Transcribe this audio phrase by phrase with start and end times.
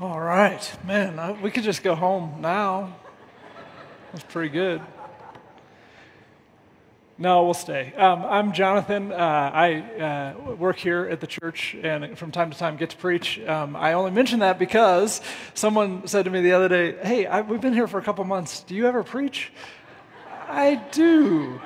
[0.00, 2.94] All right, man, I, we could just go home now.
[4.12, 4.80] That's pretty good.
[7.18, 7.92] No, we'll stay.
[7.94, 9.10] Um, I'm Jonathan.
[9.10, 12.96] Uh, I uh, work here at the church and from time to time get to
[12.96, 13.40] preach.
[13.40, 15.20] Um, I only mention that because
[15.54, 18.22] someone said to me the other day, Hey, I, we've been here for a couple
[18.22, 18.60] months.
[18.60, 19.50] Do you ever preach?
[20.48, 21.60] I do.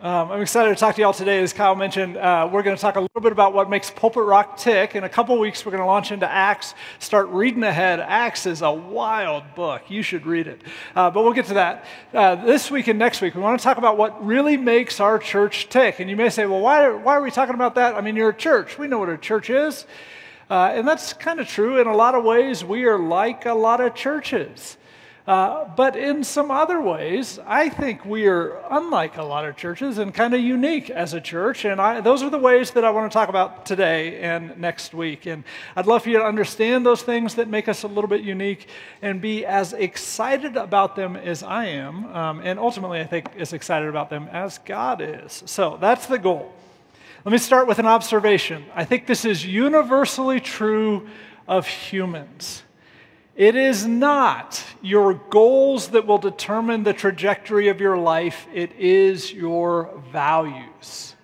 [0.00, 1.42] Um, I'm excited to talk to y'all today.
[1.42, 4.22] As Kyle mentioned, uh, we're going to talk a little bit about what makes Pulpit
[4.22, 4.94] Rock tick.
[4.94, 7.98] In a couple weeks, we're going to launch into Acts, start reading ahead.
[7.98, 9.90] Acts is a wild book.
[9.90, 10.62] You should read it.
[10.94, 11.84] Uh, but we'll get to that.
[12.14, 15.18] Uh, this week and next week, we want to talk about what really makes our
[15.18, 15.98] church tick.
[15.98, 17.96] And you may say, well, why, why are we talking about that?
[17.96, 18.78] I mean, you're a church.
[18.78, 19.84] We know what a church is.
[20.48, 21.80] Uh, and that's kind of true.
[21.80, 24.76] In a lot of ways, we are like a lot of churches.
[25.28, 29.98] Uh, but in some other ways, I think we are unlike a lot of churches
[29.98, 31.66] and kind of unique as a church.
[31.66, 34.94] And I, those are the ways that I want to talk about today and next
[34.94, 35.26] week.
[35.26, 35.44] And
[35.76, 38.68] I'd love for you to understand those things that make us a little bit unique
[39.02, 42.06] and be as excited about them as I am.
[42.16, 45.42] Um, and ultimately, I think as excited about them as God is.
[45.44, 46.50] So that's the goal.
[47.26, 48.64] Let me start with an observation.
[48.74, 51.06] I think this is universally true
[51.46, 52.62] of humans.
[53.38, 59.32] It is not your goals that will determine the trajectory of your life, it is
[59.32, 61.14] your values.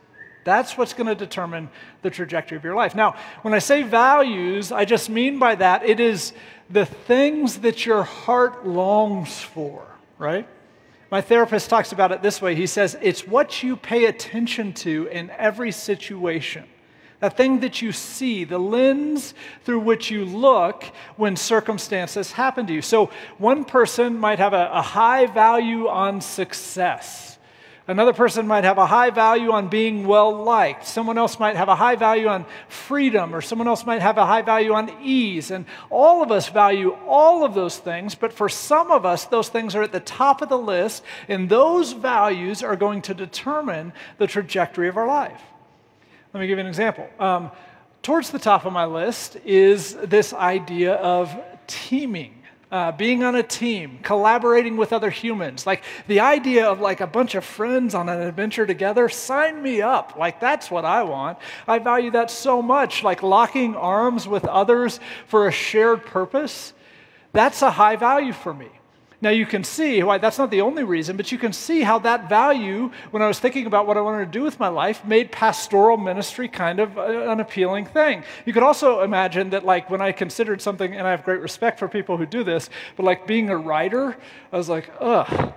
[0.44, 1.70] That's what's going to determine
[2.02, 2.94] the trajectory of your life.
[2.94, 6.32] Now, when I say values, I just mean by that it is
[6.70, 9.84] the things that your heart longs for,
[10.16, 10.46] right?
[11.10, 12.54] My therapist talks about it this way.
[12.54, 16.64] He says, It's what you pay attention to in every situation
[17.24, 20.84] that thing that you see, the lens through which you look
[21.16, 22.82] when circumstances happen to you.
[22.82, 27.38] So, one person might have a, a high value on success.
[27.86, 30.86] Another person might have a high value on being well liked.
[30.86, 34.26] Someone else might have a high value on freedom, or someone else might have a
[34.26, 35.50] high value on ease.
[35.50, 39.48] And all of us value all of those things, but for some of us, those
[39.48, 43.94] things are at the top of the list, and those values are going to determine
[44.18, 45.40] the trajectory of our life.
[46.34, 47.08] Let me give you an example.
[47.20, 47.52] Um,
[48.02, 51.32] towards the top of my list is this idea of
[51.68, 52.42] teaming.
[52.72, 57.06] Uh, being on a team, collaborating with other humans, like the idea of like a
[57.06, 60.16] bunch of friends on an adventure together, sign me up.
[60.16, 61.38] Like that's what I want.
[61.68, 63.04] I value that so much.
[63.04, 66.72] Like locking arms with others for a shared purpose,
[67.32, 68.70] that's a high value for me.
[69.24, 71.98] Now, you can see why that's not the only reason, but you can see how
[72.00, 75.02] that value, when I was thinking about what I wanted to do with my life,
[75.02, 78.22] made pastoral ministry kind of an appealing thing.
[78.44, 81.78] You could also imagine that, like, when I considered something, and I have great respect
[81.78, 84.14] for people who do this, but like being a writer,
[84.52, 85.54] I was like, ugh.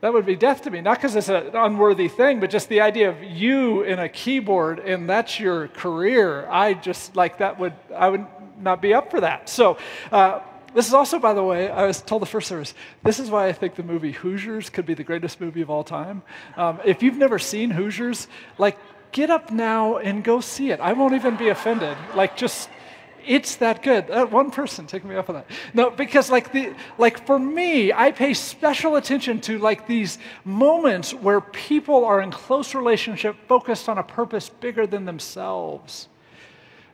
[0.00, 0.80] That would be death to me.
[0.80, 4.80] Not because it's an unworthy thing, but just the idea of you in a keyboard
[4.80, 6.46] and that's your career.
[6.50, 8.26] I just like that would, I would
[8.60, 9.48] not be up for that.
[9.48, 9.78] So,
[10.12, 10.40] uh,
[10.76, 13.46] this is also, by the way, I was told the first service, this is why
[13.46, 16.22] I think the movie Hoosiers could be the greatest movie of all time.
[16.54, 18.28] Um, if you've never seen Hoosiers,
[18.58, 18.76] like,
[19.10, 20.78] get up now and go see it.
[20.80, 21.96] I won't even be offended.
[22.14, 22.68] Like, just
[23.24, 24.10] it's that good.
[24.10, 25.46] Uh, one person take me up on that.
[25.72, 31.14] No, because like the like for me, I pay special attention to like these moments
[31.14, 36.08] where people are in close relationship, focused on a purpose bigger than themselves.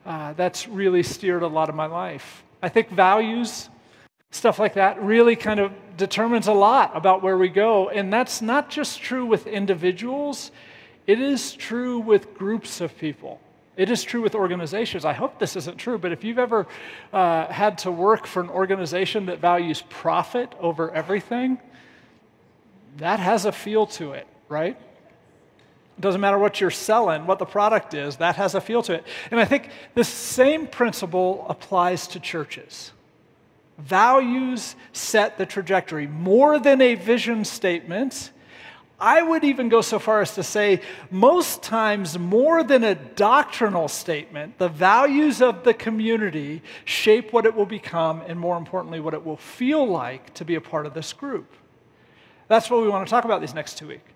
[0.06, 2.44] Uh, that's really steered a lot of my life.
[2.62, 3.69] I think values
[4.32, 7.91] stuff like that really kind of determines a lot about where we go.
[7.91, 10.50] And that's not just true with individuals,
[11.06, 13.41] it is true with groups of people.
[13.76, 15.04] It is true with organizations.
[15.04, 16.66] I hope this isn't true, but if you've ever
[17.12, 21.59] uh, had to work for an organization that values profit over everything,
[22.99, 24.76] that has a feel to it, right?
[24.76, 28.94] It doesn't matter what you're selling, what the product is, that has a feel to
[28.94, 29.06] it.
[29.31, 32.93] And I think the same principle applies to churches.
[33.84, 38.31] Values set the trajectory more than a vision statement.
[39.00, 43.88] I would even go so far as to say, most times, more than a doctrinal
[43.88, 49.12] statement, the values of the community shape what it will become, and more importantly, what
[49.12, 51.52] it will feel like to be a part of this group.
[52.46, 54.12] That's what we want to talk about these next two weeks.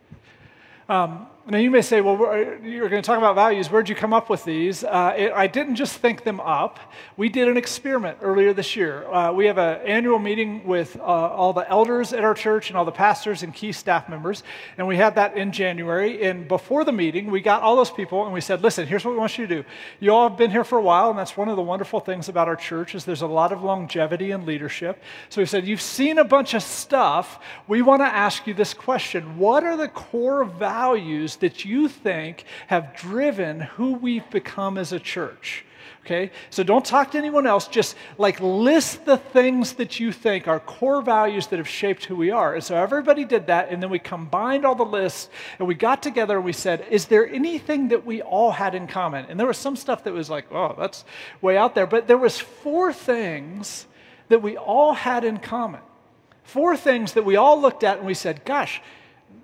[0.89, 2.17] Um, now, you may say, well,
[2.65, 3.71] you're going to talk about values.
[3.71, 4.83] Where'd you come up with these?
[4.83, 6.81] Uh, it, I didn't just think them up.
[7.17, 9.07] We did an experiment earlier this year.
[9.07, 12.77] Uh, we have an annual meeting with uh, all the elders at our church and
[12.77, 14.43] all the pastors and key staff members.
[14.77, 16.21] And we had that in January.
[16.25, 19.13] And before the meeting, we got all those people and we said, listen, here's what
[19.13, 19.69] we want you to do.
[20.01, 22.29] You all have been here for a while, and that's one of the wonderful things
[22.29, 25.01] about our church is there's a lot of longevity in leadership.
[25.29, 27.39] So we said, you've seen a bunch of stuff.
[27.69, 29.39] We want to ask you this question.
[29.39, 35.01] What are the core values that you think have driven who we've become as a
[35.01, 35.65] church.
[36.07, 36.31] Okay?
[36.51, 37.67] So don't talk to anyone else.
[37.67, 42.15] Just like list the things that you think are core values that have shaped who
[42.15, 42.55] we are.
[42.55, 43.71] And so everybody did that.
[43.71, 45.29] And then we combined all the lists
[45.59, 48.87] and we got together and we said, is there anything that we all had in
[48.87, 49.27] common?
[49.29, 51.05] And there was some stuff that was like, oh, that's
[51.43, 51.89] way out there.
[51.89, 53.87] But there was four things
[54.29, 55.81] that we all had in common.
[56.45, 58.81] Four things that we all looked at and we said, gosh,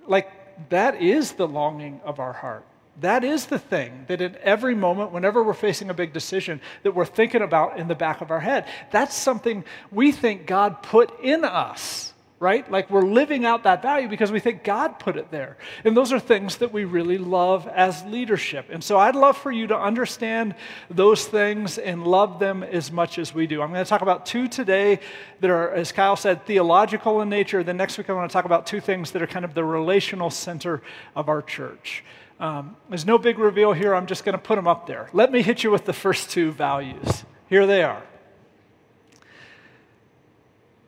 [0.07, 0.31] like
[0.69, 2.65] that is the longing of our heart.
[3.01, 6.93] That is the thing that in every moment, whenever we're facing a big decision, that
[6.93, 8.67] we're thinking about in the back of our head.
[8.91, 12.12] That's something we think God put in us,
[12.43, 12.69] right?
[12.69, 15.55] Like we're living out that value because we think God put it there.
[15.85, 18.67] And those are things that we really love as leadership.
[18.69, 20.53] And so I'd love for you to understand
[20.89, 23.61] those things and love them as much as we do.
[23.61, 24.99] I'm going to talk about two today
[25.39, 27.63] that are, as Kyle said, theological in nature.
[27.63, 29.63] Then next week, I want to talk about two things that are kind of the
[29.63, 30.81] relational center
[31.15, 32.03] of our church.
[32.41, 33.95] Um, there's no big reveal here.
[33.95, 35.09] I'm just going to put them up there.
[35.13, 37.23] Let me hit you with the first two values.
[37.47, 38.03] Here they are.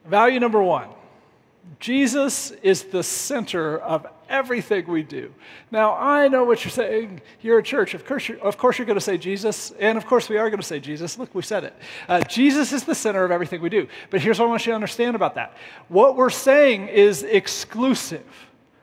[0.06, 0.90] Value number one
[1.80, 5.34] Jesus is the center of everything we do.
[5.72, 7.22] Now, I know what you're saying.
[7.42, 7.94] You're a church.
[7.94, 9.72] Of course, you're, of course you're going to say Jesus.
[9.80, 11.18] And of course, we are going to say Jesus.
[11.18, 11.76] Look, we said it.
[12.08, 13.88] Uh, Jesus is the center of everything we do.
[14.10, 15.56] But here's what I want you to understand about that
[15.88, 18.26] what we're saying is exclusive.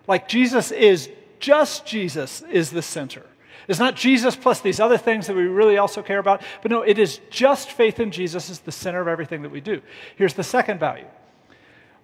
[0.07, 1.09] Like Jesus is
[1.41, 3.25] just Jesus is the center.
[3.69, 6.83] It's not Jesus plus these other things that we really also care about, but no,
[6.83, 9.81] it is just faith in Jesus is the center of everything that we do.
[10.17, 11.07] Here's the second value.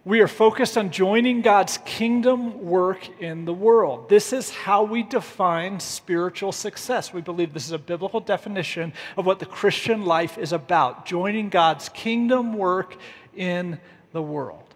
[0.09, 4.09] We are focused on joining God's kingdom work in the world.
[4.09, 7.13] This is how we define spiritual success.
[7.13, 11.51] We believe this is a biblical definition of what the Christian life is about joining
[11.51, 12.97] God's kingdom work
[13.37, 13.79] in
[14.13, 14.68] the world.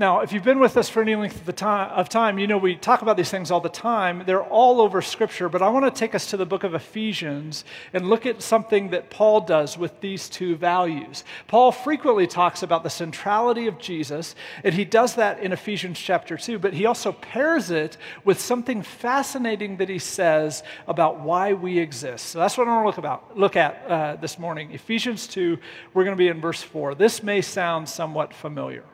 [0.00, 2.56] Now, if you've been with us for any length of, time, of time, you know
[2.56, 4.22] we talk about these things all the time.
[4.24, 7.64] They're all over Scripture, but I want to take us to the book of Ephesians
[7.92, 11.24] and look at something that Paul does with these two values.
[11.48, 16.36] Paul frequently talks about the centrality of Jesus, and he does that in Ephesians chapter
[16.36, 21.76] 2, but he also pairs it with something fascinating that he says about why we
[21.76, 22.26] exist.
[22.26, 24.70] So that's what I want to look, about, look at uh, this morning.
[24.70, 25.58] Ephesians 2,
[25.92, 26.94] we're going to be in verse 4.
[26.94, 28.84] This may sound somewhat familiar.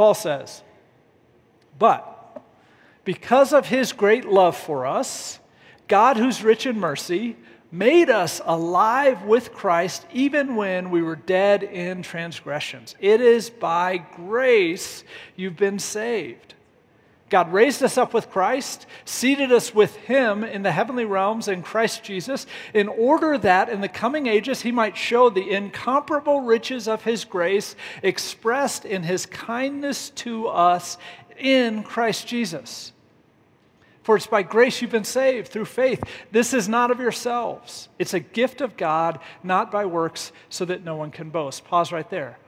[0.00, 0.62] Paul says,
[1.78, 2.42] But
[3.04, 5.38] because of his great love for us,
[5.88, 7.36] God, who's rich in mercy,
[7.70, 12.94] made us alive with Christ even when we were dead in transgressions.
[12.98, 15.04] It is by grace
[15.36, 16.54] you've been saved.
[17.30, 21.62] God raised us up with Christ, seated us with Him in the heavenly realms in
[21.62, 22.44] Christ Jesus,
[22.74, 27.24] in order that in the coming ages He might show the incomparable riches of His
[27.24, 30.98] grace expressed in His kindness to us
[31.38, 32.92] in Christ Jesus.
[34.02, 36.02] For it's by grace you've been saved through faith.
[36.32, 40.84] This is not of yourselves, it's a gift of God, not by works, so that
[40.84, 41.64] no one can boast.
[41.64, 42.38] Pause right there.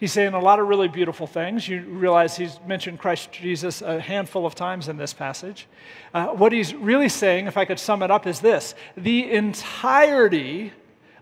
[0.00, 1.68] He's saying a lot of really beautiful things.
[1.68, 5.66] You realize he's mentioned Christ Jesus a handful of times in this passage.
[6.14, 10.72] Uh, what he's really saying, if I could sum it up, is this the entirety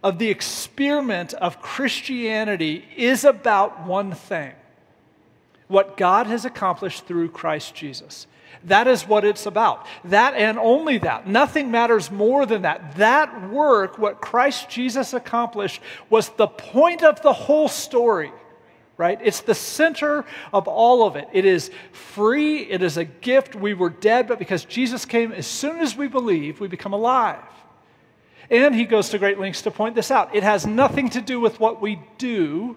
[0.04, 4.52] of the experiment of Christianity is about one thing
[5.66, 8.28] what God has accomplished through Christ Jesus.
[8.64, 9.86] That is what it's about.
[10.04, 11.26] That and only that.
[11.26, 12.96] Nothing matters more than that.
[12.96, 18.32] That work, what Christ Jesus accomplished, was the point of the whole story
[18.98, 19.18] right?
[19.22, 21.28] It's the center of all of it.
[21.32, 23.54] It is free, it is a gift.
[23.54, 27.42] We were dead, but because Jesus came, as soon as we believe, we become alive.
[28.50, 30.34] And he goes to great lengths to point this out.
[30.34, 32.76] It has nothing to do with what we do.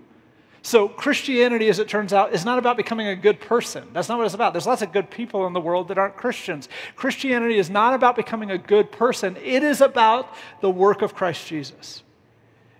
[0.63, 3.88] So, Christianity, as it turns out, is not about becoming a good person.
[3.94, 4.54] That's not what it's about.
[4.54, 6.70] There's lots of good people in the world that aren't Christians.
[6.96, 11.48] Christianity is not about becoming a good person, it is about the work of Christ
[11.48, 12.04] Jesus.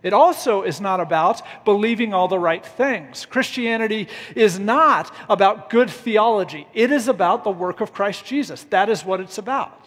[0.04, 3.26] It also is not about believing all the right things.
[3.26, 8.64] Christianity is not about good theology, it is about the work of Christ Jesus.
[8.66, 9.78] That is what it's about.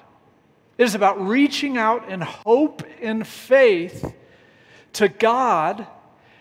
[0.77, 4.13] It is about reaching out in hope and faith
[4.95, 5.87] to God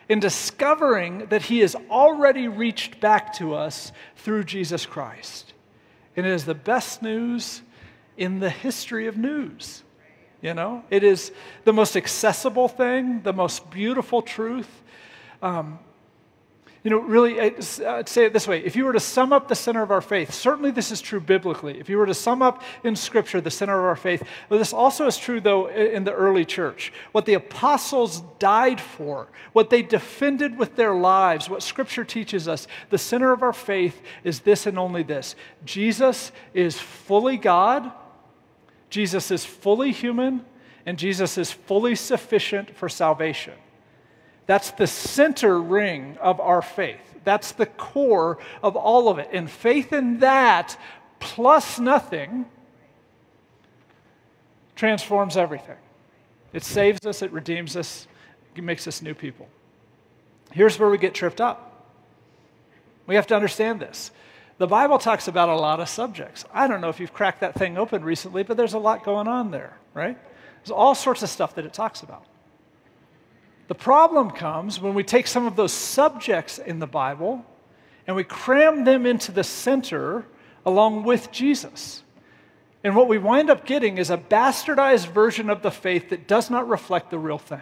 [0.10, 5.54] and discovering that He has already reached back to us through Jesus Christ.
[6.16, 7.62] And it is the best news
[8.18, 9.84] in the history of news.
[10.44, 11.32] You know, it is
[11.64, 14.70] the most accessible thing, the most beautiful truth.
[15.42, 15.80] Um,
[16.84, 19.56] you know, really, I'd say it this way if you were to sum up the
[19.56, 21.80] center of our faith, certainly this is true biblically.
[21.80, 24.74] If you were to sum up in Scripture the center of our faith, well, this
[24.74, 26.92] also is true, though, in the early church.
[27.14, 32.68] What the apostles died for, what they defended with their lives, what Scripture teaches us,
[32.90, 37.94] the center of our faith is this and only this Jesus is fully God
[38.94, 40.46] Jesus is fully human
[40.86, 43.56] and Jesus is fully sufficient for salvation.
[44.46, 47.02] That's the center ring of our faith.
[47.24, 49.30] That's the core of all of it.
[49.34, 50.78] And faith in that
[51.20, 52.46] plus nothing
[54.76, 55.78] transforms everything.
[56.54, 58.06] It saves us, it redeems us,
[58.56, 59.50] it makes us new people.
[60.52, 61.88] Here's where we get tripped up.
[63.08, 64.12] We have to understand this.
[64.58, 66.46] The Bible talks about a lot of subjects.
[66.54, 69.28] I don't know if you've cracked that thing open recently, but there's a lot going
[69.28, 70.18] on there, right?
[70.62, 72.26] There's all sorts of stuff that it talks about.
[73.68, 77.46] The problem comes when we take some of those subjects in the Bible
[78.06, 80.26] and we cram them into the center
[80.66, 82.04] along with Jesus.
[82.84, 86.50] And what we wind up getting is a bastardized version of the faith that does
[86.50, 87.62] not reflect the real thing.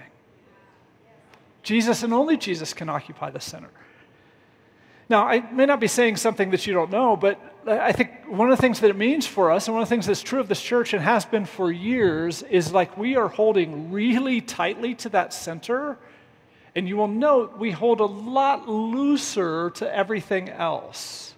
[1.63, 3.69] Jesus and only Jesus can occupy the center.
[5.11, 7.37] Now, I may not be saying something that you don't know, but
[7.67, 9.93] I think one of the things that it means for us, and one of the
[9.93, 13.27] things that's true of this church and has been for years, is like we are
[13.27, 15.97] holding really tightly to that center.
[16.75, 21.30] And you will note we hold a lot looser to everything else.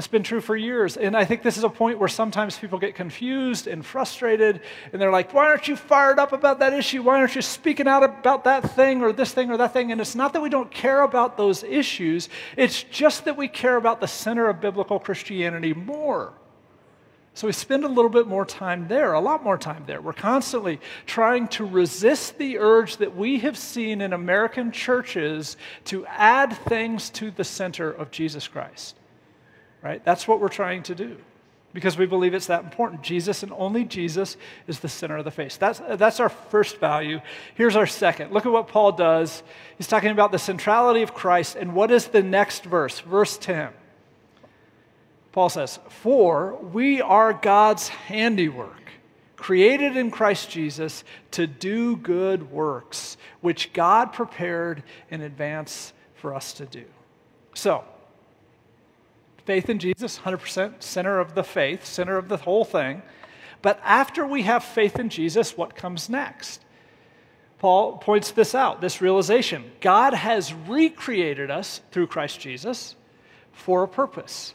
[0.00, 0.96] That's been true for years.
[0.96, 4.62] And I think this is a point where sometimes people get confused and frustrated,
[4.94, 7.02] and they're like, why aren't you fired up about that issue?
[7.02, 9.92] Why aren't you speaking out about that thing or this thing or that thing?
[9.92, 13.76] And it's not that we don't care about those issues, it's just that we care
[13.76, 16.32] about the center of biblical Christianity more.
[17.34, 20.00] So we spend a little bit more time there, a lot more time there.
[20.00, 26.06] We're constantly trying to resist the urge that we have seen in American churches to
[26.06, 28.96] add things to the center of Jesus Christ
[29.82, 30.04] right?
[30.04, 31.16] That's what we're trying to do
[31.72, 33.02] because we believe it's that important.
[33.02, 35.56] Jesus and only Jesus is the center of the face.
[35.56, 37.20] That's, that's our first value.
[37.54, 38.32] Here's our second.
[38.32, 39.42] Look at what Paul does.
[39.76, 41.56] He's talking about the centrality of Christ.
[41.56, 43.00] And what is the next verse?
[43.00, 43.70] Verse 10.
[45.32, 48.90] Paul says, For we are God's handiwork,
[49.36, 56.52] created in Christ Jesus to do good works, which God prepared in advance for us
[56.54, 56.84] to do.
[57.54, 57.84] So,
[59.44, 63.02] faith in Jesus, 100% center of the faith, center of the whole thing.
[63.62, 66.64] But after we have faith in Jesus, what comes next?
[67.58, 72.96] Paul points this out this realization God has recreated us through Christ Jesus
[73.52, 74.54] for a purpose.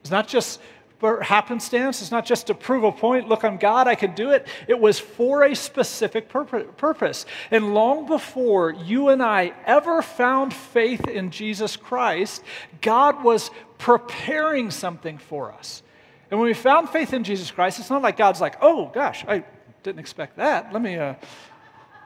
[0.00, 0.60] It's not just
[0.98, 2.02] for happenstance.
[2.02, 3.28] It's not just to prove a point.
[3.28, 4.48] Look, I'm God, I can do it.
[4.66, 7.24] It was for a specific purpose.
[7.50, 12.42] And long before you and I ever found faith in Jesus Christ,
[12.80, 15.82] God was preparing something for us.
[16.30, 19.24] And when we found faith in Jesus Christ, it's not like God's like, oh gosh,
[19.26, 19.44] I
[19.82, 20.72] didn't expect that.
[20.72, 21.14] Let me uh,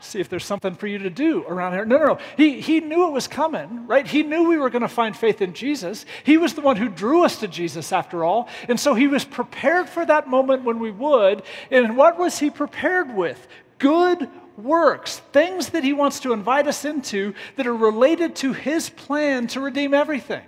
[0.00, 1.84] see if there's something for you to do around here.
[1.84, 2.18] No, no, no.
[2.36, 4.06] He, he knew it was coming, right?
[4.06, 6.04] He knew we were going to find faith in Jesus.
[6.24, 8.48] He was the one who drew us to Jesus, after all.
[8.68, 11.42] And so he was prepared for that moment when we would.
[11.70, 13.46] And what was he prepared with?
[13.78, 18.90] Good works, things that he wants to invite us into that are related to his
[18.90, 20.42] plan to redeem everything.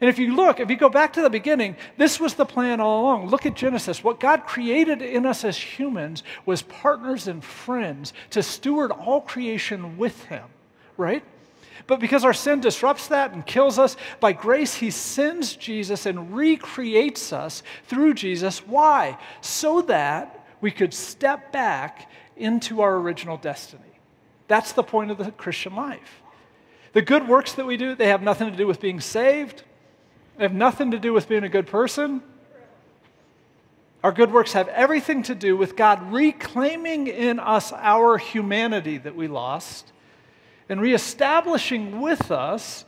[0.00, 2.80] And if you look, if you go back to the beginning, this was the plan
[2.80, 3.28] all along.
[3.28, 4.02] Look at Genesis.
[4.02, 9.96] What God created in us as humans was partners and friends to steward all creation
[9.96, 10.44] with Him,
[10.96, 11.22] right?
[11.86, 16.34] But because our sin disrupts that and kills us, by grace, He sends Jesus and
[16.34, 18.66] recreates us through Jesus.
[18.66, 19.18] Why?
[19.42, 23.82] So that we could step back into our original destiny.
[24.48, 26.22] That's the point of the Christian life.
[26.94, 29.62] The good works that we do, they have nothing to do with being saved.
[30.36, 32.22] They have nothing to do with being a good person.
[34.02, 39.16] Our good works have everything to do with God reclaiming in us our humanity that
[39.16, 39.92] we lost
[40.68, 42.84] and reestablishing with us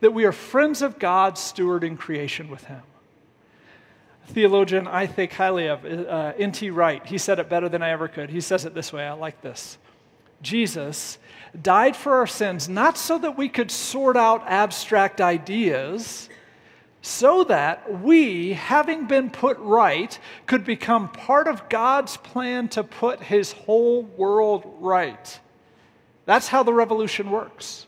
[0.00, 2.82] that we are friends of God stewarding creation with Him.
[4.28, 6.70] A theologian I think highly of, uh, N.T.
[6.70, 8.30] Wright, he said it better than I ever could.
[8.30, 9.78] He says it this way I like this
[10.42, 11.18] Jesus
[11.62, 16.28] died for our sins not so that we could sort out abstract ideas
[17.06, 23.22] so that we, having been put right, could become part of God's plan to put
[23.22, 25.40] his whole world right.
[26.24, 27.86] That's how the revolution works.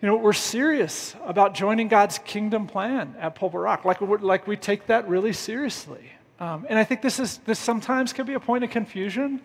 [0.00, 3.84] You know, we're serious about joining God's kingdom plan at Pulpit Rock.
[3.84, 6.12] Like, like we take that really seriously.
[6.38, 9.42] Um, and I think this, is, this sometimes can be a point of confusion.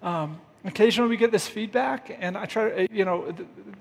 [0.00, 3.34] Um, Occasionally we get this feedback, and I try to, you know,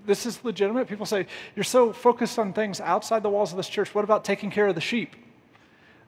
[0.06, 0.88] this is legitimate.
[0.88, 3.94] People say, You're so focused on things outside the walls of this church.
[3.94, 5.16] What about taking care of the sheep?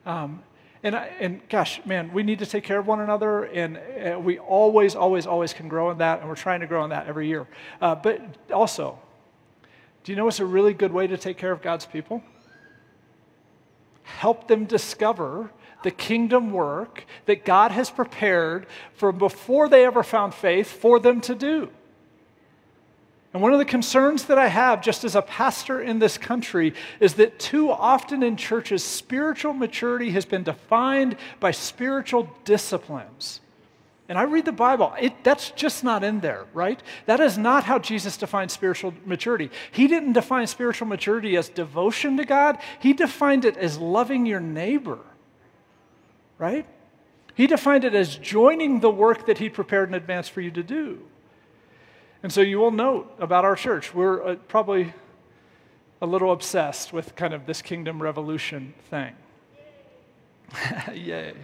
[0.06, 0.42] Um,
[0.82, 4.38] and, and gosh, man, we need to take care of one another, and uh, we
[4.38, 7.28] always, always, always can grow in that, and we're trying to grow in that every
[7.28, 7.46] year.
[7.80, 8.20] Uh, but
[8.52, 8.98] also,
[10.02, 12.22] do you know what's a really good way to take care of God's people?
[14.02, 15.52] Help them discover
[15.82, 21.20] the kingdom work that God has prepared from before they ever found faith for them
[21.22, 21.70] to do.
[23.32, 26.74] And one of the concerns that I have, just as a pastor in this country,
[27.00, 33.40] is that too often in churches, spiritual maturity has been defined by spiritual disciplines.
[34.08, 36.82] And I read the Bible, it, that's just not in there, right?
[37.06, 39.50] That is not how Jesus defined spiritual maturity.
[39.70, 44.40] He didn't define spiritual maturity as devotion to God, He defined it as loving your
[44.40, 44.98] neighbor,
[46.42, 46.66] right?
[47.36, 50.62] He defined it as joining the work that He prepared in advance for you to
[50.64, 50.98] do.
[52.20, 54.92] And so you will note about our church, we're uh, probably
[56.00, 59.14] a little obsessed with kind of this kingdom revolution thing.
[60.92, 61.34] Yay.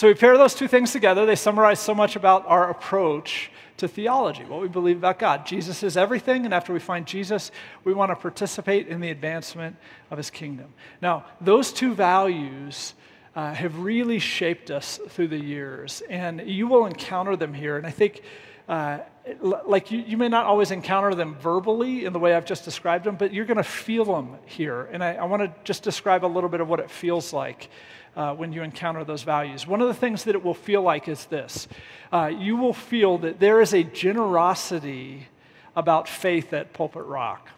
[0.00, 1.26] So we pair those two things together.
[1.26, 5.44] They summarize so much about our approach to theology, what we believe about God.
[5.44, 7.50] Jesus is everything, and after we find Jesus,
[7.84, 9.76] we want to participate in the advancement
[10.10, 10.72] of his kingdom.
[11.02, 12.94] Now, those two values
[13.36, 17.76] uh, have really shaped us through the years, and you will encounter them here.
[17.76, 18.22] And I think.
[18.66, 19.00] Uh,
[19.42, 23.04] like you, you may not always encounter them verbally in the way I've just described
[23.04, 24.88] them, but you're going to feel them here.
[24.92, 27.68] And I, I want to just describe a little bit of what it feels like
[28.16, 29.66] uh, when you encounter those values.
[29.66, 31.68] One of the things that it will feel like is this
[32.12, 35.28] uh, you will feel that there is a generosity
[35.76, 37.48] about faith at Pulpit Rock.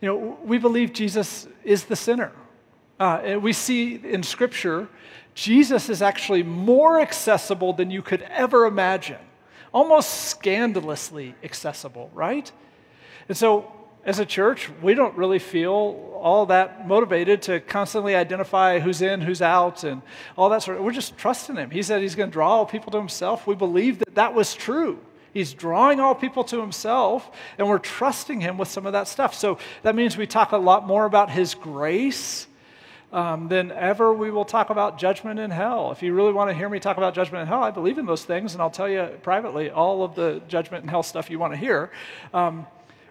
[0.00, 2.32] You know, we believe Jesus is the sinner.
[3.00, 4.88] Uh, and we see in Scripture,
[5.34, 9.20] Jesus is actually more accessible than you could ever imagine,
[9.72, 12.50] almost scandalously accessible, right?
[13.28, 13.72] And so
[14.08, 15.74] as a church, we don't really feel
[16.14, 20.00] all that motivated to constantly identify who's in, who's out, and
[20.34, 20.82] all that sort of.
[20.82, 21.70] We're just trusting Him.
[21.70, 23.46] He said He's going to draw all people to Himself.
[23.46, 24.98] We believe that that was true.
[25.34, 29.34] He's drawing all people to Himself, and we're trusting Him with some of that stuff.
[29.34, 32.46] So that means we talk a lot more about His grace.
[33.10, 35.92] Um, than ever we will talk about judgment in hell.
[35.92, 38.04] If you really want to hear me talk about judgment in hell, I believe in
[38.04, 41.38] those things, and I'll tell you privately all of the judgment and hell stuff you
[41.38, 41.90] want to hear.
[42.34, 42.66] Um,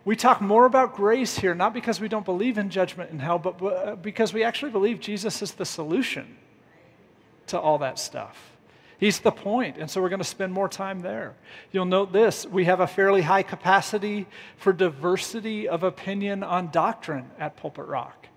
[0.08, 3.38] we talk more about grace here, not because we don't believe in judgment and hell,
[3.38, 6.38] but uh, because we actually believe Jesus is the solution
[7.48, 8.54] to all that stuff.
[8.98, 11.36] He's the point, and so we're going to spend more time there.
[11.74, 17.30] You'll note this we have a fairly high capacity for diversity of opinion on doctrine
[17.38, 18.28] at Pulpit Rock.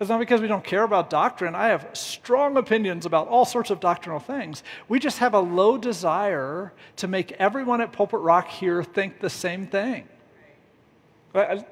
[0.00, 1.54] It's not because we don't care about doctrine.
[1.54, 4.62] I have strong opinions about all sorts of doctrinal things.
[4.88, 9.28] We just have a low desire to make everyone at Pulpit Rock here think the
[9.28, 10.08] same thing.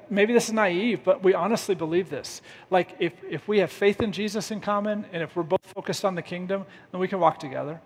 [0.09, 2.41] Maybe this is naive, but we honestly believe this.
[2.69, 6.05] Like, if, if we have faith in Jesus in common, and if we're both focused
[6.05, 7.81] on the kingdom, then we can walk together.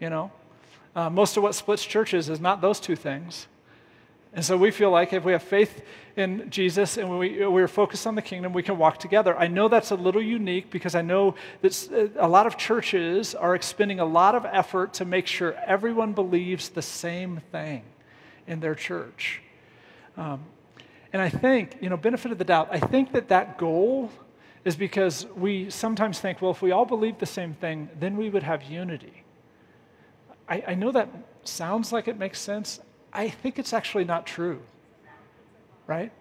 [0.00, 0.30] You know?
[0.94, 3.46] Uh, most of what splits churches is not those two things.
[4.34, 5.82] And so we feel like if we have faith
[6.16, 9.36] in Jesus and we, we're focused on the kingdom, we can walk together.
[9.36, 13.54] I know that's a little unique because I know that a lot of churches are
[13.54, 17.82] expending a lot of effort to make sure everyone believes the same thing
[18.46, 19.42] in their church.
[20.16, 20.44] Um,
[21.12, 24.10] and I think, you know, benefit of the doubt, I think that that goal
[24.64, 28.30] is because we sometimes think, well, if we all believe the same thing, then we
[28.30, 29.24] would have unity.
[30.48, 31.08] I, I know that
[31.44, 32.80] sounds like it makes sense.
[33.12, 34.62] I think it's actually not true,
[35.86, 36.12] right?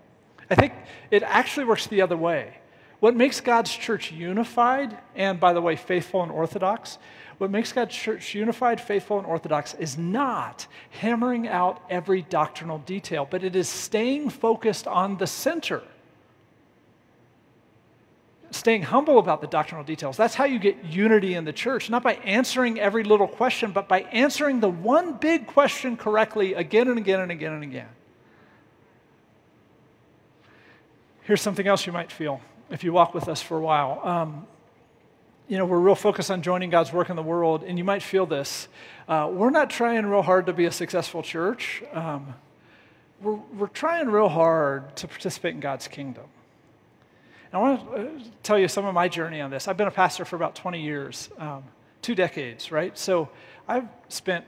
[0.50, 0.74] I think
[1.12, 2.58] it actually works the other way.
[3.02, 7.00] What makes God's church unified, and by the way, faithful and orthodox,
[7.40, 13.28] what makes God's church unified, faithful, and orthodox is not hammering out every doctrinal detail,
[13.28, 15.82] but it is staying focused on the center.
[18.52, 20.16] Staying humble about the doctrinal details.
[20.16, 23.88] That's how you get unity in the church, not by answering every little question, but
[23.88, 27.90] by answering the one big question correctly again and again and again and again.
[31.24, 34.02] Here's something else you might feel if you walk with us for a while.
[34.04, 34.48] Um,
[35.48, 38.02] you know, we're real focused on joining God's work in the world, and you might
[38.02, 38.70] feel this.
[39.08, 41.84] Uh, we're not trying real hard to be a successful church.
[41.92, 42.34] Um,
[43.22, 46.24] we're, we're trying real hard to participate in God's kingdom.
[47.52, 48.10] And I want to uh,
[48.44, 49.68] tell you some of my journey on this.
[49.68, 51.66] I've been a pastor for about 20 years, um,
[52.02, 52.98] two decades, right?
[52.98, 53.30] So
[53.68, 54.46] I've spent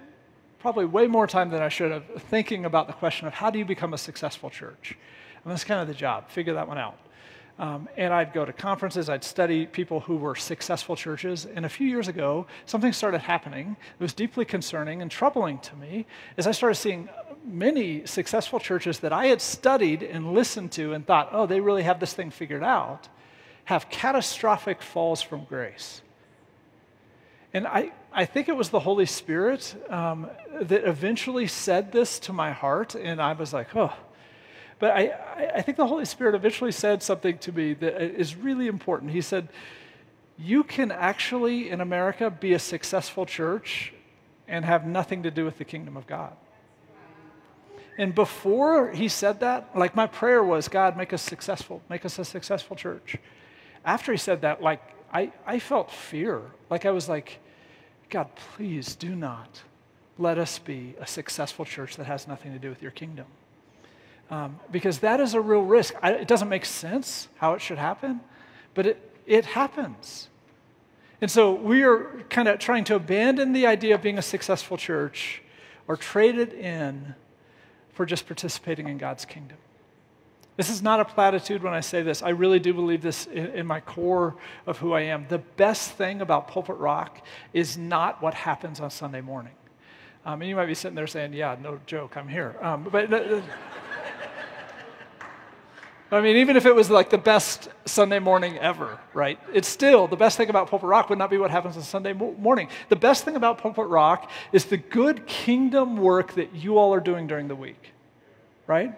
[0.59, 3.59] probably way more time than I should have thinking about the question of how do
[3.59, 4.97] you become a successful church?
[5.43, 6.97] And that's kind of the job, figure that one out.
[7.59, 11.45] Um, and I'd go to conferences, I'd study people who were successful churches.
[11.45, 15.75] And a few years ago, something started happening that was deeply concerning and troubling to
[15.75, 17.09] me as I started seeing
[17.45, 21.83] many successful churches that I had studied and listened to and thought, oh, they really
[21.83, 23.07] have this thing figured out,
[23.65, 26.01] have catastrophic falls from grace.
[27.53, 30.27] And I, I think it was the Holy Spirit um,
[30.59, 33.93] that eventually said this to my heart, and I was like, oh,
[34.79, 38.67] but I, I think the Holy Spirit eventually said something to me that is really
[38.67, 39.11] important.
[39.11, 39.49] He said,
[40.37, 43.93] you can actually, in America, be a successful church
[44.47, 46.33] and have nothing to do with the kingdom of God.
[47.97, 52.17] And before he said that, like my prayer was, God, make us successful, make us
[52.17, 53.17] a successful church.
[53.85, 54.81] After he said that, like
[55.11, 56.41] I, I felt fear.
[56.69, 57.39] Like I was like,
[58.09, 59.61] God, please do not
[60.17, 63.25] let us be a successful church that has nothing to do with your kingdom.
[64.29, 65.93] Um, because that is a real risk.
[66.01, 68.21] I, it doesn't make sense how it should happen,
[68.73, 70.29] but it, it happens.
[71.21, 74.75] And so we are kind of trying to abandon the idea of being a successful
[74.75, 75.41] church
[75.87, 77.15] or trade it in
[77.93, 79.57] for just participating in God's kingdom.
[80.55, 82.21] This is not a platitude when I say this.
[82.21, 84.35] I really do believe this in, in, my core
[84.67, 85.25] of who I am.
[85.27, 89.53] The best thing about Pulpit Rock is not what happens on Sunday morning.
[90.25, 92.55] Um, and you might be sitting there saying, Yeah, no joke, I'm here.
[92.61, 93.09] Um, but.
[96.13, 99.39] I mean, even if it was like the best Sunday morning ever, right?
[99.51, 102.13] It's still the best thing about Pulpit Rock would not be what happens on Sunday
[102.13, 102.67] morning.
[102.89, 106.99] The best thing about Pulpit Rock is the good kingdom work that you all are
[106.99, 107.93] doing during the week,
[108.67, 108.93] right?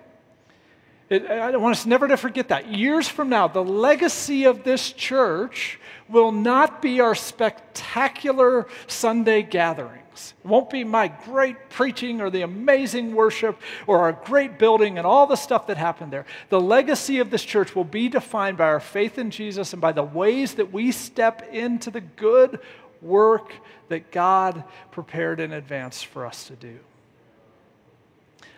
[1.10, 2.68] It, I want us never to forget that.
[2.68, 10.02] Years from now, the legacy of this church will not be our spectacular Sunday gathering.
[10.16, 15.06] It won't be my great preaching or the amazing worship or our great building and
[15.06, 16.26] all the stuff that happened there.
[16.50, 19.92] The legacy of this church will be defined by our faith in Jesus and by
[19.92, 22.60] the ways that we step into the good
[23.02, 23.54] work
[23.90, 26.80] that God prepared in advance for us to do.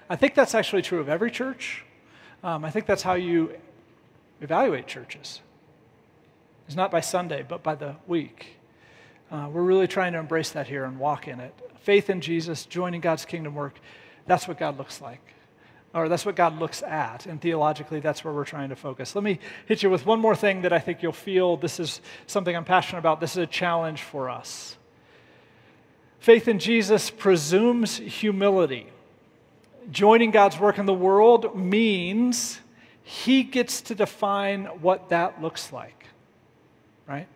[0.09, 1.83] I think that's actually true of every church.
[2.43, 3.57] Um, I think that's how you
[4.41, 5.41] evaluate churches.
[6.67, 8.56] It's not by Sunday, but by the week.
[9.31, 11.53] Uh, we're really trying to embrace that here and walk in it.
[11.81, 13.79] Faith in Jesus, joining God's kingdom work,
[14.25, 15.21] that's what God looks like.
[15.93, 17.25] Or that's what God looks at.
[17.25, 19.15] And theologically, that's where we're trying to focus.
[19.15, 22.01] Let me hit you with one more thing that I think you'll feel this is
[22.27, 23.19] something I'm passionate about.
[23.19, 24.77] This is a challenge for us.
[26.19, 28.87] Faith in Jesus presumes humility.
[29.89, 32.59] Joining God's work in the world means
[33.03, 36.05] He gets to define what that looks like,
[37.07, 37.27] right?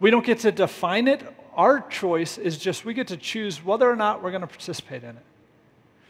[0.00, 1.22] We don't get to define it.
[1.54, 5.04] Our choice is just we get to choose whether or not we're going to participate
[5.04, 5.24] in it.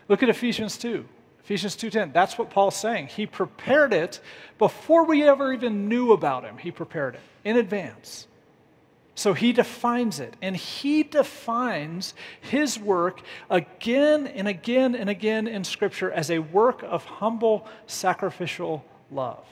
[0.09, 1.05] Look at Ephesians 2.
[1.43, 2.13] Ephesians 2:10.
[2.13, 3.09] That's what Paul's saying.
[3.09, 4.21] He prepared it
[4.59, 6.59] before we ever even knew about him.
[6.59, 8.29] He prepared it in advance.
[9.17, 15.65] So he defines it, and he defines his work again and again and again in
[15.65, 19.45] Scripture as a work of humble, sacrificial love.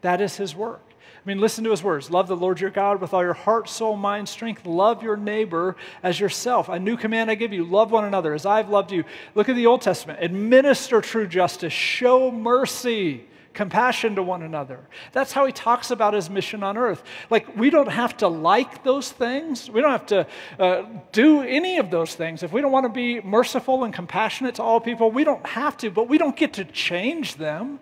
[0.00, 0.87] That is his work.
[1.16, 2.10] I mean, listen to his words.
[2.10, 4.64] Love the Lord your God with all your heart, soul, mind, strength.
[4.64, 6.68] Love your neighbor as yourself.
[6.68, 9.04] A new command I give you love one another as I've loved you.
[9.34, 10.20] Look at the Old Testament.
[10.22, 13.26] Administer true justice, show mercy,
[13.58, 14.78] compassion to one another.
[15.12, 17.02] That's how he talks about his mission on earth.
[17.28, 20.26] Like, we don't have to like those things, we don't have to
[20.60, 22.44] uh, do any of those things.
[22.44, 25.76] If we don't want to be merciful and compassionate to all people, we don't have
[25.78, 27.80] to, but we don't get to change them.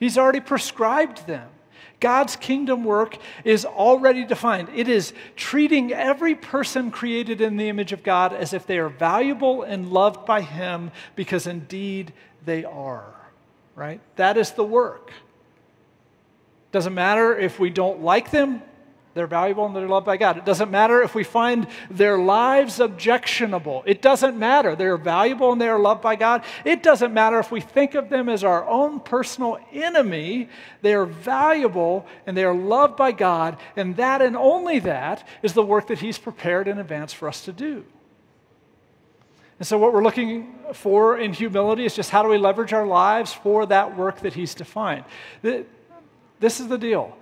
[0.00, 1.48] He's already prescribed them.
[2.00, 4.68] God's kingdom work is already defined.
[4.74, 8.88] It is treating every person created in the image of God as if they are
[8.88, 12.12] valuable and loved by Him because indeed
[12.44, 13.14] they are,
[13.74, 14.00] right?
[14.16, 15.12] That is the work.
[16.72, 18.62] Doesn't matter if we don't like them,
[19.16, 20.36] they're valuable and they're loved by God.
[20.36, 23.82] It doesn't matter if we find their lives objectionable.
[23.86, 24.76] It doesn't matter.
[24.76, 26.44] They're valuable and they are loved by God.
[26.66, 30.50] It doesn't matter if we think of them as our own personal enemy.
[30.82, 33.56] They are valuable and they are loved by God.
[33.74, 37.42] And that and only that is the work that He's prepared in advance for us
[37.46, 37.86] to do.
[39.58, 42.86] And so, what we're looking for in humility is just how do we leverage our
[42.86, 45.06] lives for that work that He's defined.
[45.40, 47.16] This is the deal.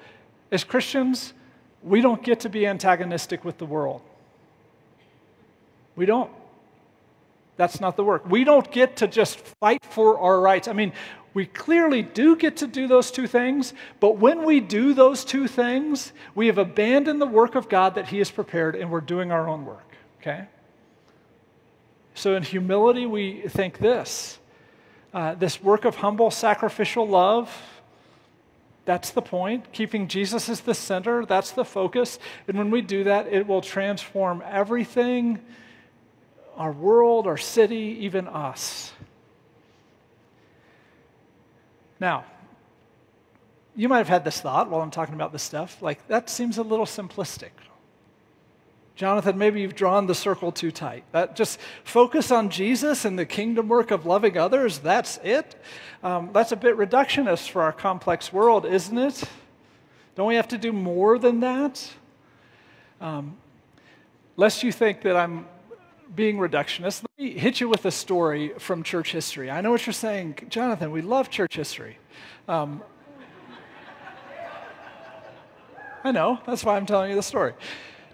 [0.51, 1.35] As Christians,
[1.85, 4.01] we don't get to be antagonistic with the world.
[5.97, 6.31] We don't.
[7.57, 8.29] That's not the work.
[8.29, 10.67] We don't get to just fight for our rights.
[10.67, 10.93] I mean,
[11.35, 15.47] we clearly do get to do those two things, but when we do those two
[15.47, 19.31] things, we have abandoned the work of God that He has prepared and we're doing
[19.31, 20.47] our own work, okay?
[22.15, 24.39] So in humility, we think this
[25.13, 27.49] uh, this work of humble sacrificial love
[28.85, 29.73] that's the point.
[29.73, 32.19] Keeping Jesus as the center, that's the focus.
[32.47, 35.41] And when we do that, it will transform everything
[36.57, 38.93] our world, our city, even us.
[41.99, 42.25] Now,
[43.75, 46.59] you might have had this thought while I'm talking about this stuff like, that seems
[46.59, 47.51] a little simplistic.
[48.97, 51.03] Jonathan, maybe you've drawn the circle too tight.
[51.11, 54.79] That just focus on Jesus and the kingdom work of loving others.
[54.79, 55.57] That's it.
[56.05, 59.25] Um, that's a bit reductionist for our complex world, isn't it?
[60.15, 61.93] Don't we have to do more than that?
[63.01, 63.37] Um,
[64.37, 65.47] lest you think that I'm
[66.15, 69.51] being reductionist, let me hit you with a story from church history.
[69.51, 71.99] I know what you're saying, Jonathan, we love church history.
[72.47, 72.81] Um,
[76.05, 77.55] I know, that's why I'm telling you the story.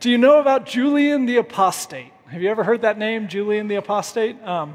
[0.00, 2.10] Do you know about Julian the Apostate?
[2.28, 4.42] Have you ever heard that name, Julian the Apostate?
[4.42, 4.74] Um,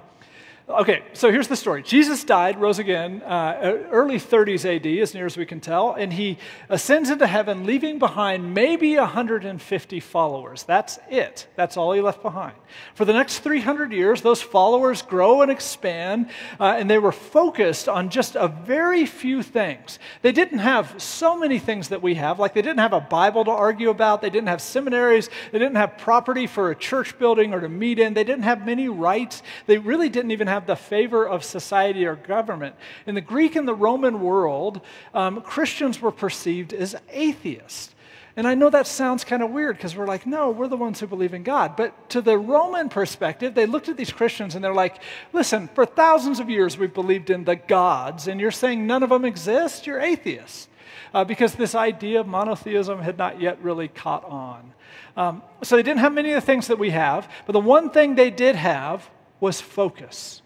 [0.68, 1.84] Okay, so here's the story.
[1.84, 6.12] Jesus died, rose again, uh, early 30s AD, as near as we can tell, and
[6.12, 10.64] he ascends into heaven, leaving behind maybe 150 followers.
[10.64, 11.46] That's it.
[11.56, 12.56] That's all he left behind.
[12.96, 17.88] For the next 300 years, those followers grow and expand, uh, and they were focused
[17.88, 20.00] on just a very few things.
[20.24, 23.46] They didn't have so many things that we have, like they didn't have a Bible
[23.46, 27.54] to argue about, they didn't have seminaries, they didn't have property for a church building
[27.54, 30.66] or to meet in, they didn't have many rights, they really didn't even have have
[30.66, 32.76] the favor of society or government.
[33.06, 34.82] In the Greek and the Roman world,
[35.14, 37.94] um, Christians were perceived as atheists.
[38.38, 41.00] And I know that sounds kind of weird because we're like, no, we're the ones
[41.00, 41.76] who believe in God.
[41.78, 45.86] But to the Roman perspective, they looked at these Christians and they're like, listen, for
[45.86, 49.88] thousands of years we've believed in the gods, and you're saying none of them exist?
[49.88, 50.68] You're atheists.
[51.14, 54.74] Uh, because this idea of monotheism had not yet really caught on.
[55.16, 57.90] Um, so they didn't have many of the things that we have, but the one
[57.90, 60.42] thing they did have was focus.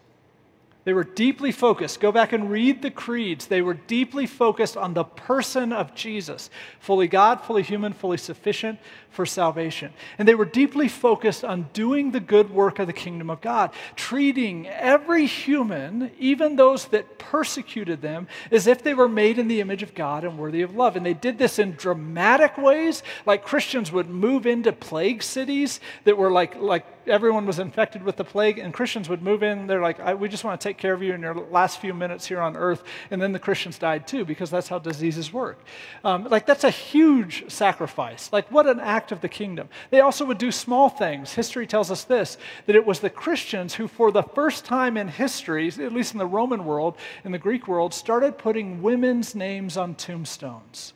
[0.85, 1.99] They were deeply focused.
[1.99, 3.47] Go back and read the creeds.
[3.47, 8.79] They were deeply focused on the person of Jesus, fully God, fully human, fully sufficient
[9.09, 9.91] for salvation.
[10.17, 13.71] And they were deeply focused on doing the good work of the kingdom of God,
[13.95, 19.61] treating every human, even those that persecuted them, as if they were made in the
[19.61, 20.95] image of God and worthy of love.
[20.95, 26.17] And they did this in dramatic ways, like Christians would move into plague cities that
[26.17, 29.65] were like, like everyone was infected with the plague, and Christians would move in.
[29.65, 32.27] They're like, we just want to take care of you in your last few minutes
[32.27, 32.83] here on earth.
[33.09, 35.59] And then the Christians died too, because that's how diseases work.
[36.03, 38.31] Um, like, that's a huge sacrifice.
[38.31, 39.69] Like, what an act act of the kingdom.
[39.91, 41.33] They also would do small things.
[41.33, 45.07] History tells us this that it was the Christians who, for the first time in
[45.07, 49.77] history, at least in the Roman world, in the Greek world, started putting women's names
[49.77, 50.93] on tombstones.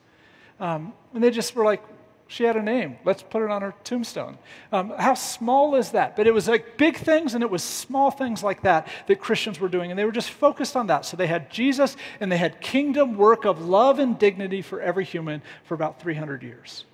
[0.60, 1.82] Um, and they just were like,
[2.28, 2.98] she had a name.
[3.06, 4.38] Let's put it on her tombstone.
[4.74, 6.18] Um, how small is that?
[6.18, 9.62] But it was like big things and it was small things like that that Christians
[9.62, 9.92] were doing.
[9.92, 11.06] And they were just focused on that.
[11.06, 15.06] So they had Jesus and they had kingdom work of love and dignity for every
[15.06, 16.86] human for about 300 years.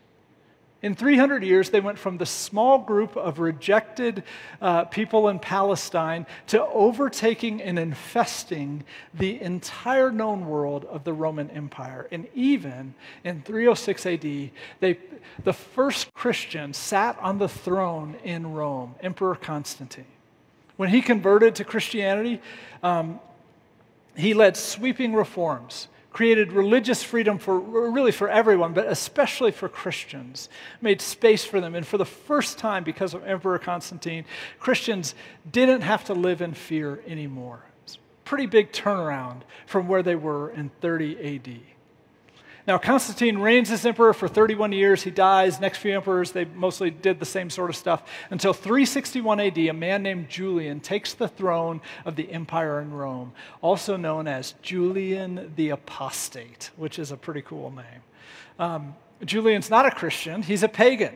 [0.81, 4.23] In 300 years, they went from the small group of rejected
[4.61, 11.49] uh, people in Palestine to overtaking and infesting the entire known world of the Roman
[11.49, 12.07] Empire.
[12.11, 12.93] And even
[13.25, 14.99] in 306 AD, they,
[15.43, 20.05] the first Christian sat on the throne in Rome, Emperor Constantine.
[20.77, 22.41] When he converted to Christianity,
[22.83, 23.19] um,
[24.15, 30.49] he led sweeping reforms created religious freedom for really for everyone, but especially for Christians,
[30.81, 31.75] made space for them.
[31.75, 34.25] And for the first time, because of Emperor Constantine,
[34.59, 35.13] Christians
[35.49, 37.63] didn't have to live in fear anymore.
[37.83, 41.78] It's a pretty big turnaround from where they were in 30 AD.
[42.67, 45.03] Now, Constantine reigns as emperor for 31 years.
[45.03, 45.59] He dies.
[45.59, 48.03] Next few emperors, they mostly did the same sort of stuff.
[48.29, 53.33] Until 361 AD, a man named Julian takes the throne of the empire in Rome,
[53.61, 58.01] also known as Julian the Apostate, which is a pretty cool name.
[58.59, 61.15] Um, Julian's not a Christian, he's a pagan.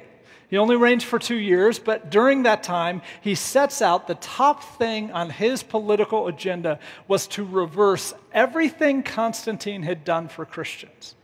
[0.50, 4.64] He only reigns for two years, but during that time, he sets out the top
[4.78, 11.16] thing on his political agenda was to reverse everything Constantine had done for Christians.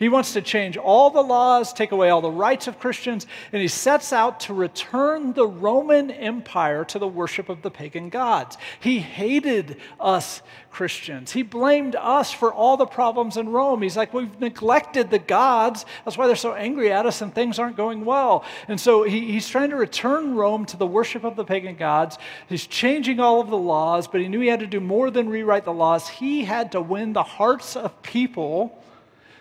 [0.00, 3.60] He wants to change all the laws, take away all the rights of Christians, and
[3.60, 8.56] he sets out to return the Roman Empire to the worship of the pagan gods.
[8.80, 11.32] He hated us Christians.
[11.32, 13.82] He blamed us for all the problems in Rome.
[13.82, 15.84] He's like, we've neglected the gods.
[16.06, 18.42] That's why they're so angry at us and things aren't going well.
[18.68, 22.16] And so he, he's trying to return Rome to the worship of the pagan gods.
[22.48, 25.28] He's changing all of the laws, but he knew he had to do more than
[25.28, 26.08] rewrite the laws.
[26.08, 28.79] He had to win the hearts of people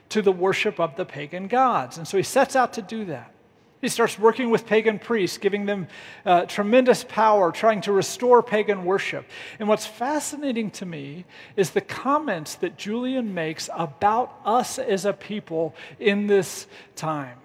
[0.10, 1.98] to the worship of the pagan gods.
[1.98, 3.34] And so he sets out to do that.
[3.82, 5.88] He starts working with pagan priests, giving them
[6.26, 9.26] uh, tremendous power, trying to restore pagan worship.
[9.58, 11.24] And what's fascinating to me
[11.56, 16.68] is the comments that Julian makes about us as a people in this
[16.98, 17.38] time.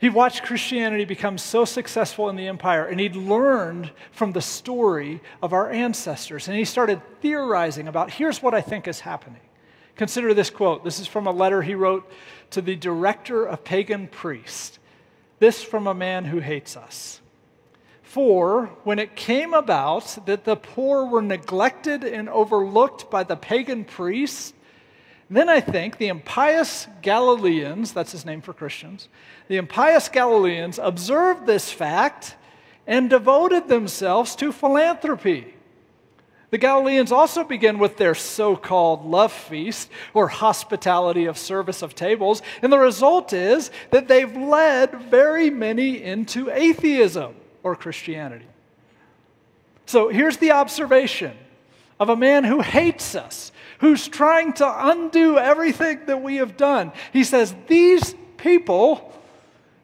[0.00, 5.20] He watched Christianity become so successful in the empire, and he'd learned from the story
[5.40, 6.48] of our ancestors.
[6.48, 9.40] And he started theorizing about here's what I think is happening.
[9.96, 10.84] Consider this quote.
[10.84, 12.10] This is from a letter he wrote
[12.50, 14.78] to the director of pagan priests.
[15.38, 17.20] This from a man who hates us.
[18.02, 23.84] For when it came about that the poor were neglected and overlooked by the pagan
[23.84, 24.52] priests,
[25.30, 29.08] then I think the impious Galileans, that's his name for Christians,
[29.48, 32.36] the impious Galileans observed this fact
[32.86, 35.53] and devoted themselves to philanthropy.
[36.54, 41.96] The Galileans also begin with their so called love feast or hospitality of service of
[41.96, 48.44] tables, and the result is that they've led very many into atheism or Christianity.
[49.86, 51.36] So here's the observation
[51.98, 56.92] of a man who hates us, who's trying to undo everything that we have done.
[57.12, 59.12] He says, These people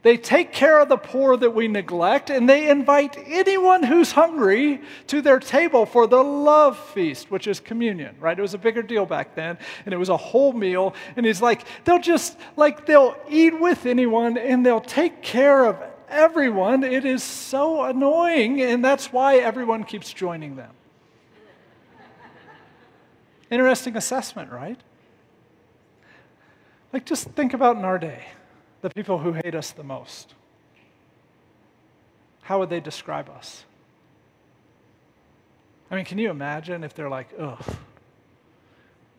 [0.02, 4.80] they take care of the poor that we neglect, and they invite anyone who's hungry
[5.08, 8.38] to their table for the love feast, which is communion, right?
[8.38, 10.94] It was a bigger deal back then, and it was a whole meal.
[11.16, 15.76] And he's like, they'll just, like, they'll eat with anyone and they'll take care of
[16.08, 16.82] everyone.
[16.82, 20.72] It is so annoying, and that's why everyone keeps joining them.
[23.50, 24.80] Interesting assessment, right?
[26.90, 28.24] Like, just think about in our day
[28.80, 30.34] the people who hate us the most,
[32.42, 33.64] how would they describe us?
[35.90, 37.64] I mean, can you imagine if they're like, ugh,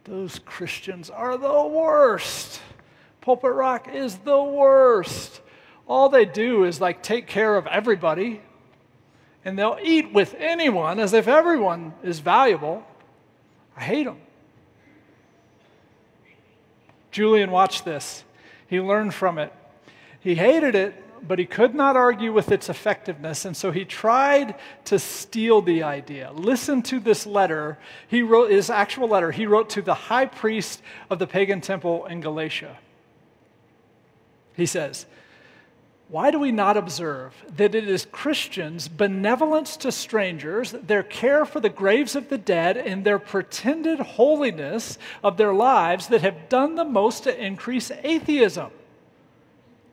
[0.04, 2.62] those Christians are the worst.
[3.22, 5.42] Pulpit Rock is the worst.
[5.88, 8.42] All they do is like take care of everybody,
[9.46, 12.84] and they'll eat with anyone as if everyone is valuable.
[13.78, 14.18] I hate them.
[17.12, 18.24] Julian watched this.
[18.72, 19.52] He learned from it.
[20.22, 24.56] He hated it, but he could not argue with its effectiveness, and so he tried
[24.86, 26.32] to steal the idea.
[26.32, 27.78] Listen to this letter.
[28.08, 29.30] He wrote his actual letter.
[29.30, 32.78] He wrote to the high priest of the pagan temple in Galatia.
[34.56, 35.06] He says,
[36.12, 41.62] why do we not observe that it is Christians' benevolence to strangers, their care for
[41.62, 46.76] the graves of the dead, and their pretended holiness of their lives that have done
[46.76, 48.72] the most to increase atheism?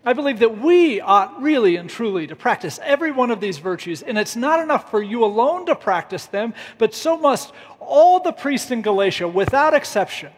[0.04, 4.02] I believe that we ought really and truly to practice every one of these virtues,
[4.02, 8.32] and it's not enough for you alone to practice them, but so must all the
[8.32, 10.32] priests in Galatia without exception.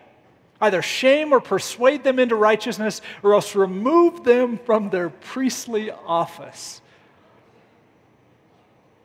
[0.60, 6.80] Either shame or persuade them into righteousness, or else remove them from their priestly office.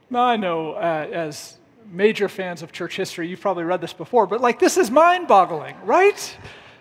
[0.09, 1.57] Now, I know uh, as
[1.91, 5.27] major fans of church history, you've probably read this before, but like this is mind
[5.27, 6.37] boggling, right?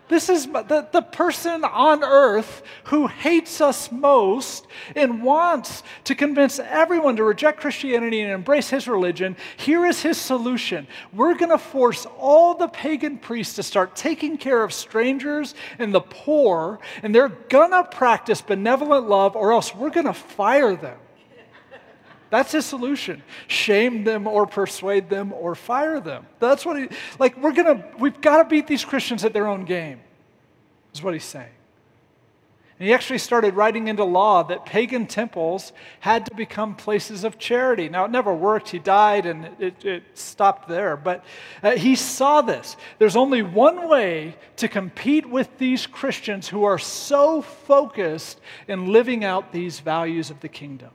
[0.06, 6.58] This is the, the person on earth who hates us most and wants to convince
[6.58, 9.34] everyone to reject Christianity and embrace his religion.
[9.56, 10.86] Here is his solution.
[11.14, 15.94] We're going to force all the pagan priests to start taking care of strangers and
[15.94, 20.76] the poor, and they're going to practice benevolent love, or else we're going to fire
[20.76, 20.98] them.
[22.34, 23.22] That's his solution.
[23.46, 26.26] Shame them or persuade them or fire them.
[26.40, 26.88] That's what he,
[27.20, 30.00] like, we're gonna, we've got to beat these Christians at their own game,
[30.92, 31.52] is what he's saying.
[32.80, 37.38] And he actually started writing into law that pagan temples had to become places of
[37.38, 37.88] charity.
[37.88, 38.68] Now, it never worked.
[38.68, 40.96] He died and it, it stopped there.
[40.96, 41.24] But
[41.62, 42.76] uh, he saw this.
[42.98, 49.24] There's only one way to compete with these Christians who are so focused in living
[49.24, 50.90] out these values of the kingdom.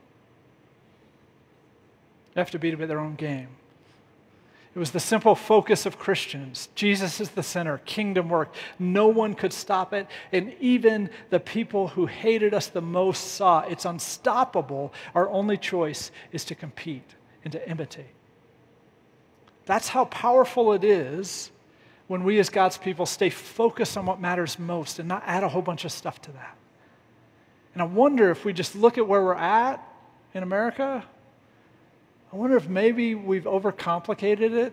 [2.34, 3.48] They have to beat them at their own game.
[4.72, 6.68] It was the simple focus of Christians.
[6.76, 8.54] Jesus is the center, kingdom work.
[8.78, 10.06] No one could stop it.
[10.30, 14.92] And even the people who hated us the most saw it's unstoppable.
[15.14, 18.14] Our only choice is to compete and to imitate.
[19.66, 21.50] That's how powerful it is
[22.06, 25.48] when we as God's people stay focused on what matters most and not add a
[25.48, 26.56] whole bunch of stuff to that.
[27.72, 29.80] And I wonder if we just look at where we're at
[30.34, 31.04] in America,
[32.32, 34.72] I wonder if maybe we've overcomplicated it.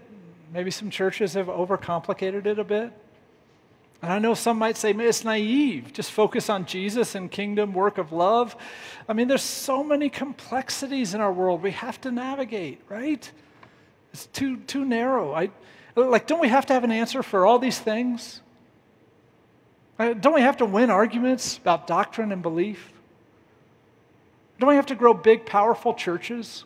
[0.54, 2.93] Maybe some churches have overcomplicated it a bit.
[4.02, 5.91] And I know some might say, it's naive.
[5.91, 8.56] Just focus on Jesus and kingdom work of love.
[9.10, 13.30] I mean, there's so many complexities in our world we have to navigate, right?
[14.13, 15.34] It's too, too narrow.
[15.34, 15.50] I,
[15.96, 18.41] like, don't we have to have an answer for all these things?
[19.97, 22.91] Uh, don't we have to win arguments about doctrine and belief?
[24.60, 26.66] Don't we have to grow big, powerful churches?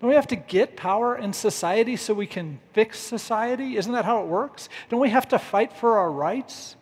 [0.00, 3.76] Don't we have to get power in society so we can fix society?
[3.76, 4.68] Isn't that how it works?
[4.88, 6.76] Don't we have to fight for our rights?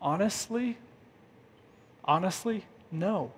[0.00, 0.78] Honestly,
[2.04, 3.32] honestly, no.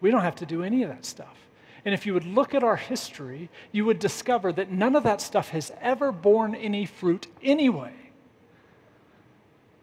[0.00, 1.36] We don't have to do any of that stuff.
[1.84, 5.20] And if you would look at our history, you would discover that none of that
[5.20, 7.92] stuff has ever borne any fruit anyway.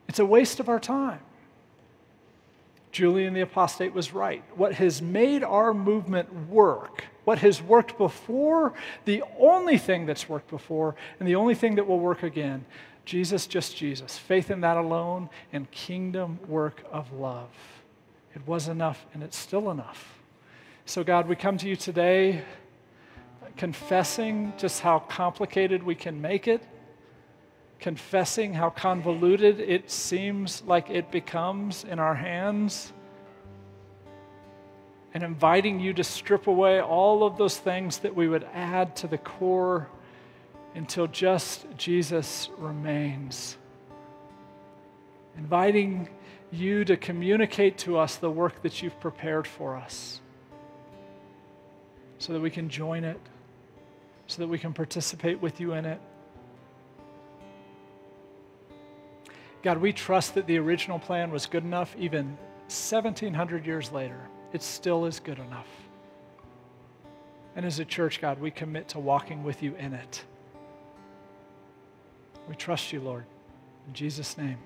[0.08, 1.20] It's a waste of our time.
[2.98, 4.44] Julian the Apostate was right.
[4.56, 8.72] What has made our movement work what has worked before,
[9.04, 12.64] the only thing that's worked before, and the only thing that will work again.
[13.04, 14.18] Jesus, just Jesus.
[14.18, 17.50] Faith in that alone and kingdom work of love.
[18.34, 20.20] It was enough and it's still enough.
[20.86, 22.46] So, God, we come to you today
[23.58, 26.64] confessing just how complicated we can make it,
[27.80, 32.92] confessing how convoluted it seems like it becomes in our hands,
[35.14, 39.08] and inviting you to strip away all of those things that we would add to
[39.08, 39.88] the core
[40.76, 43.58] until just Jesus remains.
[45.38, 46.10] Inviting
[46.52, 50.22] you to communicate to us the work that you've prepared for us
[52.20, 53.20] so that we can join it,
[54.28, 56.02] so that we can participate with you in it.
[59.68, 62.38] God, we trust that the original plan was good enough even
[62.68, 64.18] 1700 years later.
[64.54, 65.68] It still is good enough.
[67.54, 70.24] And as a church, God, we commit to walking with you in it.
[72.48, 73.26] We trust you, Lord.
[73.90, 74.58] In Jesus' name.